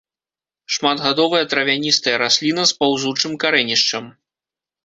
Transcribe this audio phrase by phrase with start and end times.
[0.77, 4.05] Шматгадовая травяністая расліна з паўзучым карэнішчам.